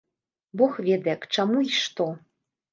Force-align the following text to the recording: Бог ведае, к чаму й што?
Бог 0.61 0.73
ведае, 0.87 1.15
к 1.27 1.31
чаму 1.37 1.57
й 1.67 1.85
што? 1.85 2.11